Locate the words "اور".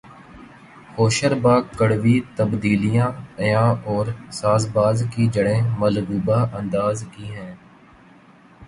3.89-4.05